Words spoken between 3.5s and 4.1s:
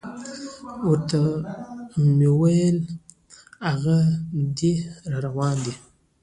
هاغه